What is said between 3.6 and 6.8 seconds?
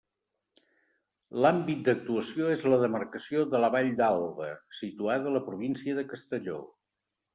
la Vall d'Alba, situada a la província de Castelló.